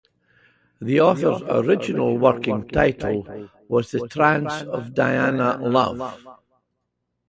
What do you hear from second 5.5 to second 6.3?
Love".